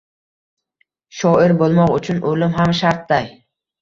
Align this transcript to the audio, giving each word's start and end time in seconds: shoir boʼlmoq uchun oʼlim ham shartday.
shoir 1.19 1.53
boʼlmoq 1.59 1.93
uchun 1.99 2.25
oʼlim 2.31 2.57
ham 2.59 2.75
shartday. 2.81 3.29